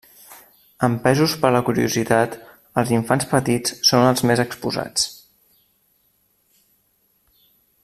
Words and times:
Empesos 0.85 1.35
per 1.43 1.51
la 1.55 1.61
curiositat, 1.67 2.37
els 2.83 2.93
infants 2.95 3.29
petits 3.35 3.77
són 3.91 4.07
els 4.07 4.25
més 4.31 4.43
exposats. 4.47 5.07